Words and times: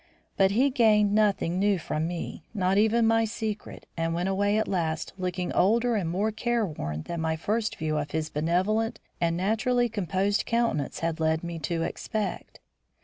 But 0.35 0.49
he 0.49 0.71
gained 0.71 1.13
nothing 1.13 1.59
new 1.59 1.77
from 1.77 2.07
me, 2.07 2.41
not 2.55 2.79
even 2.79 3.05
my 3.05 3.23
secret, 3.23 3.85
and 3.95 4.15
went 4.15 4.29
away 4.29 4.57
at 4.57 4.67
last, 4.67 5.13
looking 5.15 5.53
older 5.53 5.93
and 5.95 6.09
more 6.09 6.31
careworn 6.31 7.03
than 7.03 7.21
my 7.21 7.35
first 7.35 7.75
view 7.75 7.97
of 7.99 8.09
his 8.09 8.31
benevolent 8.31 8.99
and 9.21 9.37
naturally 9.37 9.89
composed 9.89 10.47
countenance 10.47 11.01
had 11.01 11.19
led 11.19 11.43
me 11.43 11.59
to 11.59 11.83
expect. 11.83 12.59